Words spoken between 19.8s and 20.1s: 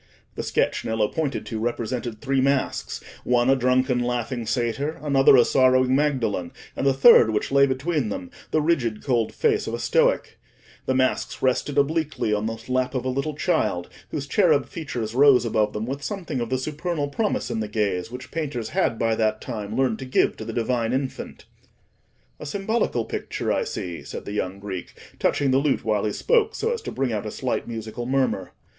to